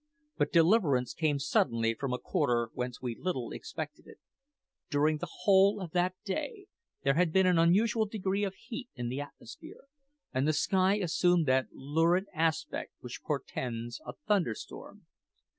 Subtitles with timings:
[0.35, 4.17] But deliverance came suddenly from a quarter whence we little expected it.
[4.89, 6.65] During the whole of that day
[7.03, 9.83] there had been an unusual degree of heat in the atmosphere,
[10.33, 15.05] and the sky assumed that lurid aspect which portends a thunderstorm.